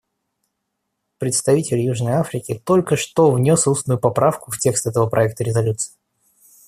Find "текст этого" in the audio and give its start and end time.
4.57-5.05